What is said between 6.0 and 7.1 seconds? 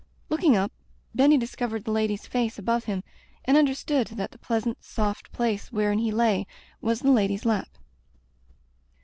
lay was